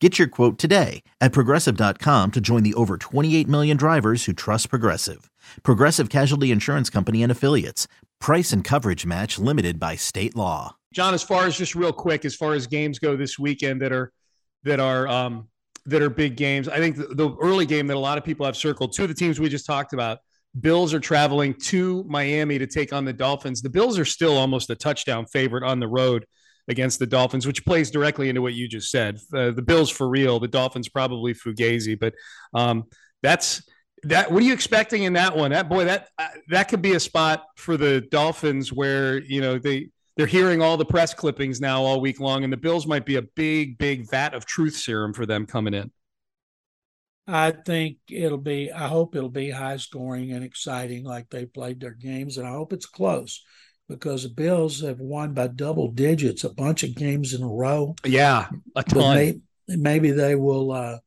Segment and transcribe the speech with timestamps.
[0.00, 4.68] Get your quote today at progressive.com to join the over 28 million drivers who trust
[4.68, 5.30] Progressive.
[5.62, 7.88] Progressive Casualty Insurance Company and Affiliates.
[8.20, 10.76] Price and coverage match limited by state law.
[10.92, 13.92] John, as far as just real quick, as far as games go this weekend that
[13.92, 14.12] are
[14.64, 15.48] that are um,
[15.86, 18.44] that are big games, I think the, the early game that a lot of people
[18.44, 20.18] have circled, two of the teams we just talked about,
[20.60, 23.62] Bills are traveling to Miami to take on the Dolphins.
[23.62, 26.26] The Bills are still almost a touchdown favorite on the road
[26.68, 29.18] against the Dolphins, which plays directly into what you just said.
[29.32, 32.14] Uh, the Bills for real, the Dolphins probably fugazi, but
[32.54, 32.84] um,
[33.22, 33.62] that's
[34.02, 34.30] that.
[34.30, 35.52] What are you expecting in that one?
[35.52, 39.58] That boy, that uh, that could be a spot for the Dolphins where you know
[39.58, 43.04] they they're hearing all the press clippings now all week long, and the Bills might
[43.04, 45.90] be a big, big vat of truth serum for them coming in.
[47.28, 51.80] I think it'll be, I hope it'll be high scoring and exciting like they played
[51.80, 53.42] their games, and I hope it's close
[53.88, 57.94] because the Bills have won by double digits a bunch of games in a row.
[58.04, 59.16] Yeah, a ton.
[59.16, 60.98] May, maybe they will uh,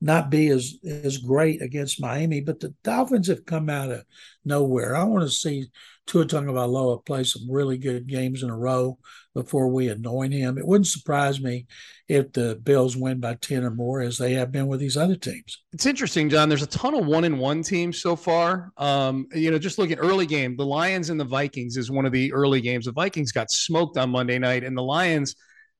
[0.00, 4.04] not be as as great against Miami, but the Dolphins have come out of
[4.44, 4.94] nowhere.
[4.94, 5.66] I want to see
[6.06, 8.98] Tua Tagovailoa play some really good games in a row
[9.34, 10.56] before we anoint him.
[10.58, 11.66] It wouldn't surprise me
[12.08, 15.16] if the Bills win by 10 or more as they have been with these other
[15.16, 15.62] teams.
[15.72, 16.48] It's interesting, John.
[16.48, 18.72] There's a ton of one and one teams so far.
[18.76, 22.12] Um, you know, just looking early game, the Lions and the Vikings is one of
[22.12, 22.84] the early games.
[22.84, 25.34] The Vikings got smoked on Monday night, and the Lions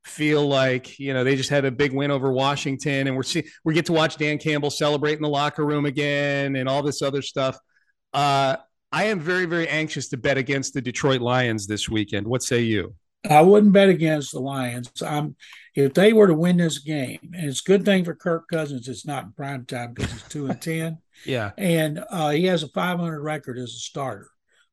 [0.06, 3.44] feel like you know they just had a big win over Washington, and we're see
[3.65, 7.03] we get to watch Dan Campbell celebrate in the locker room again, and all this
[7.03, 7.59] other stuff.
[8.12, 8.56] Uh,
[8.93, 12.27] I am very, very anxious to bet against the Detroit Lions this weekend.
[12.27, 12.94] What say you?
[13.28, 14.91] I wouldn't bet against the Lions.
[15.03, 15.37] I'm
[15.75, 18.88] if they were to win this game, and it's a good thing for Kirk Cousins,
[18.88, 20.99] it's not in prime time because he's two and ten.
[21.25, 24.28] yeah, and uh, he has a 500 record as a starter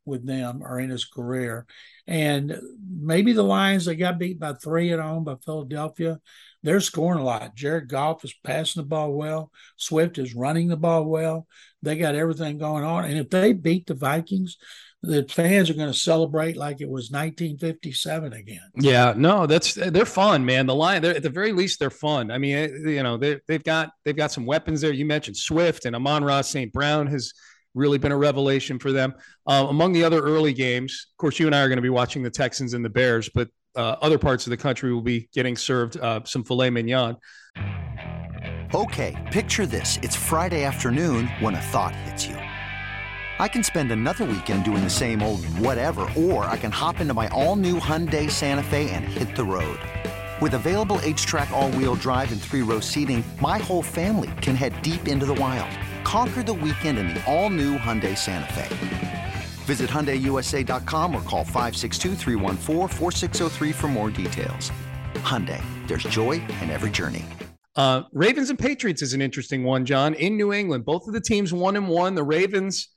[0.05, 1.65] with them or in his career.
[2.07, 6.19] And maybe the Lions they got beat by three at home by Philadelphia
[6.63, 7.55] they're scoring a lot.
[7.55, 9.51] Jared Goff is passing the ball well.
[9.75, 11.45] Swift is running the ball well.
[11.81, 13.03] They got everything going on.
[13.03, 14.57] And if they beat the Vikings,
[15.01, 18.61] the fans are going to celebrate like it was 1957 again.
[18.77, 20.65] Yeah, no, that's they're fun, man.
[20.65, 22.31] The line, they're at the very least, they're fun.
[22.31, 24.93] I mean, eh, you know, they they've got they've got some weapons there.
[24.93, 26.71] You mentioned Swift and Amon-Ra St.
[26.71, 27.33] Brown has
[27.73, 29.13] really been a revelation for them.
[29.47, 31.89] Uh, among the other early games, of course, you and I are going to be
[31.89, 35.29] watching the Texans and the Bears, but uh, other parts of the country will be
[35.34, 37.17] getting served uh, some filet mignon.
[38.73, 40.00] Okay, picture this.
[40.01, 42.35] It's Friday afternoon when a thought hits you.
[43.39, 47.13] I can spend another weekend doing the same old whatever, or I can hop into
[47.13, 49.79] my all new Hyundai Santa Fe and hit the road.
[50.41, 54.81] With available HTRAC, all wheel drive, and three row seating, my whole family can head
[54.81, 55.72] deep into the wild.
[56.03, 59.33] Conquer the weekend in the all new Hyundai Santa Fe.
[59.65, 62.15] Visit HyundaiUSA.com or call 562
[63.73, 64.71] for more details.
[65.15, 67.23] Hyundai, there's joy in every journey.
[67.75, 70.13] Uh, Ravens and Patriots is an interesting one, John.
[70.15, 72.13] In New England, both of the teams one and one.
[72.13, 72.89] The Ravens,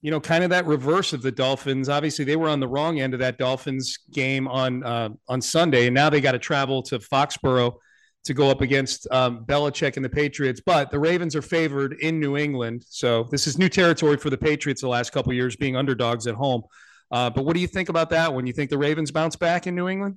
[0.00, 1.88] you know, kind of that reverse of the Dolphins.
[1.88, 5.86] Obviously, they were on the wrong end of that Dolphins game on uh, on Sunday,
[5.86, 7.74] and now they got to travel to Foxborough
[8.24, 10.60] to go up against um, Belichick and the Patriots.
[10.64, 14.38] But the Ravens are favored in New England, so this is new territory for the
[14.38, 16.62] Patriots the last couple years, being underdogs at home.
[17.10, 18.32] Uh, but what do you think about that?
[18.32, 20.16] When you think the Ravens bounce back in New England?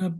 [0.00, 0.10] Uh,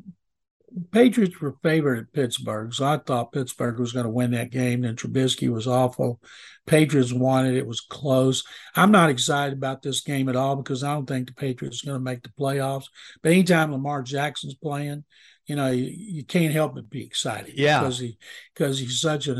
[0.92, 4.84] Patriots were favored at Pittsburgh, so I thought Pittsburgh was going to win that game.
[4.84, 6.20] And Trubisky was awful.
[6.66, 7.56] Patriots won it.
[7.56, 8.44] It was close.
[8.76, 11.86] I'm not excited about this game at all because I don't think the Patriots are
[11.88, 12.86] going to make the playoffs.
[13.22, 15.04] But anytime Lamar Jackson's playing,
[15.46, 17.54] you know, you, you can't help but be excited.
[17.56, 18.18] Yeah, because he
[18.54, 19.38] because he's such an,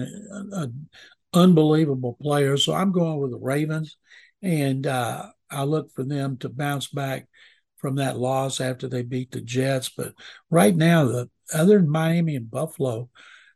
[0.53, 0.89] an
[1.33, 2.57] unbelievable player.
[2.57, 3.97] So I'm going with the Ravens,
[4.43, 7.29] and uh, I look for them to bounce back
[7.81, 9.91] from that loss after they beat the Jets.
[9.97, 10.13] But
[10.51, 13.09] right now, the other than Miami and Buffalo,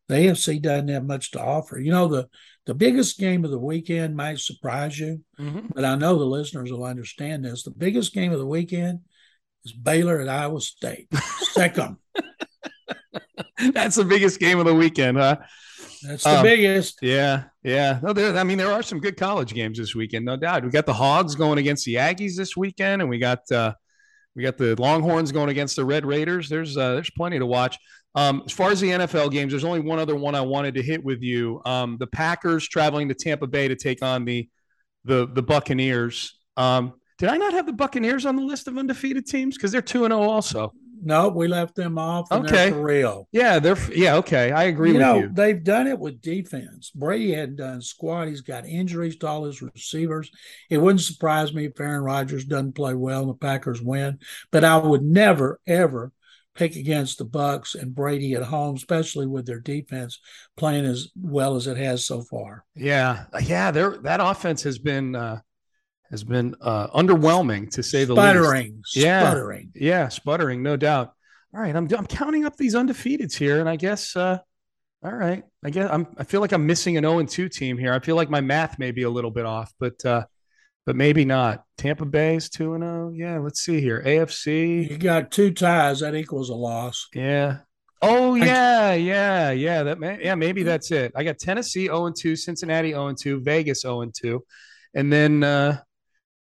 [0.08, 1.78] the AFC doesn't have much to offer.
[1.78, 2.28] You know, the
[2.66, 5.66] the biggest game of the weekend might surprise you, mm-hmm.
[5.74, 7.62] but I know the listeners will understand this.
[7.62, 9.00] The biggest game of the weekend
[9.64, 11.08] is Baylor at Iowa State.
[11.40, 11.98] Second.
[13.72, 15.36] That's the biggest game of the weekend, huh?
[16.02, 16.98] That's the um, biggest.
[17.02, 17.98] Yeah, yeah.
[18.02, 18.36] No, there.
[18.36, 20.64] I mean, there are some good college games this weekend, no doubt.
[20.64, 23.74] We got the Hogs going against the Aggies this weekend, and we got uh,
[24.34, 26.48] we got the Longhorns going against the Red Raiders.
[26.48, 27.78] There's uh, there's plenty to watch.
[28.16, 30.82] Um, as far as the NFL games, there's only one other one I wanted to
[30.82, 31.60] hit with you.
[31.64, 34.48] Um, the Packers traveling to Tampa Bay to take on the
[35.04, 36.38] the the Buccaneers.
[36.56, 39.56] Um, did I not have the Buccaneers on the list of undefeated teams?
[39.56, 40.72] Because they're two and zero oh also.
[41.02, 42.30] No, we left them off.
[42.30, 43.28] okay, for real.
[43.32, 44.16] Yeah, they're yeah.
[44.16, 45.30] Okay, I agree you with know, you.
[45.32, 46.90] They've done it with defense.
[46.90, 48.28] Brady hadn't done squad.
[48.28, 50.30] He's got injuries to all his receivers.
[50.70, 54.18] It wouldn't surprise me if Aaron Rodgers doesn't play well and the Packers win.
[54.50, 56.12] But I would never ever
[56.54, 60.20] pick against the Bucs and Brady at home, especially with their defense
[60.56, 62.64] playing as well as it has so far.
[62.74, 63.70] Yeah, yeah.
[63.70, 65.16] There, that offense has been.
[65.16, 65.40] Uh
[66.14, 68.94] has been uh, underwhelming to say the sputtering, least.
[68.94, 69.72] Yeah, sputtering.
[69.74, 71.12] Yeah, sputtering, no doubt.
[71.52, 74.38] All right, I'm I'm counting up these undefeateds here, and I guess uh,
[75.04, 77.78] all right, I guess I'm I feel like I'm missing an 0 and 2 team
[77.78, 77.92] here.
[77.92, 80.24] I feel like my math may be a little bit off, but uh,
[80.86, 81.64] but maybe not.
[81.78, 83.12] Tampa Bay's 2 and 0.
[83.16, 84.00] Yeah, let's see here.
[84.06, 84.88] AFC.
[84.88, 87.08] You got two ties, that equals a loss.
[87.12, 87.58] Yeah.
[88.02, 89.82] Oh yeah, yeah, yeah.
[89.82, 91.10] That may, yeah, maybe that's it.
[91.16, 94.44] I got Tennessee 0 and 2, Cincinnati 0 and 2, Vegas 0 and 2.
[94.94, 95.80] And then uh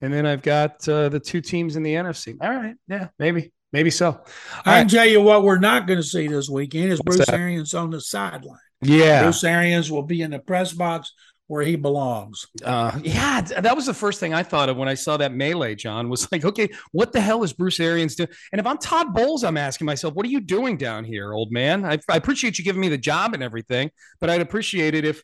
[0.02, 2.38] and then I've got uh, the two teams in the NFC.
[2.42, 4.08] All right, yeah, maybe, maybe so.
[4.08, 4.22] All
[4.60, 4.90] I can right.
[4.90, 8.02] tell you what we're not going to see this weekend is Bruce Arians on the
[8.02, 8.58] sideline.
[8.82, 11.14] Yeah, Bruce Arians will be in the press box
[11.52, 12.48] where he belongs.
[12.64, 15.76] Uh, yeah, that was the first thing I thought of when I saw that melee.
[15.76, 18.30] John was like, okay, what the hell is Bruce Arians doing?
[18.54, 21.52] And if I'm Todd Bowles, I'm asking myself, what are you doing down here, old
[21.52, 21.84] man?
[21.84, 25.22] I, I appreciate you giving me the job and everything, but I'd appreciate it if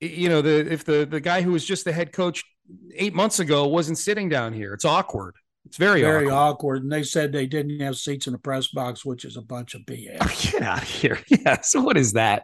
[0.00, 2.42] you know the if the the guy who was just the head coach
[2.94, 4.72] eight months ago wasn't sitting down here.
[4.74, 5.36] It's awkward.
[5.66, 6.32] It's very very awkward.
[6.34, 6.82] awkward.
[6.82, 9.74] And they said they didn't have seats in the press box, which is a bunch
[9.74, 10.18] of BS.
[10.20, 11.18] Oh, get out of here.
[11.28, 11.60] Yeah.
[11.62, 12.42] So what is that?